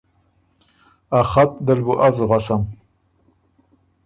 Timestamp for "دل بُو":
1.65-1.93